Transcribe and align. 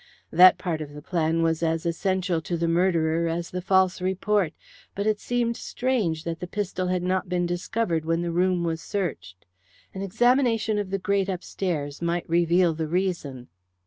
That 0.31 0.57
part 0.57 0.81
of 0.81 0.93
the 0.93 1.01
plan 1.03 1.43
was 1.43 1.61
as 1.61 1.85
essential 1.85 2.41
to 2.41 2.57
the 2.57 2.67
murderer 2.67 3.27
as 3.29 3.51
the 3.51 3.61
false 3.61 4.01
report, 4.01 4.51
but 4.95 5.05
it 5.05 5.19
seemed 5.19 5.55
strange 5.55 6.23
that 6.23 6.39
the 6.39 6.47
pistol 6.47 6.87
had 6.87 7.03
not 7.03 7.29
been 7.29 7.45
discovered 7.45 8.03
when 8.03 8.23
the 8.23 8.31
room 8.31 8.63
was 8.63 8.81
searched. 8.81 9.45
An 9.93 10.01
examination 10.01 10.79
of 10.79 10.89
the 10.89 10.97
grate 10.97 11.29
upstairs 11.29 12.01
might 12.01 12.27
reveal 12.27 12.73
the 12.73 12.87
reason. 12.87 13.49